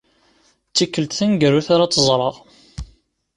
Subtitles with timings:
[0.69, 2.35] D tikelt taneggarut ara tt-ẓreɣ.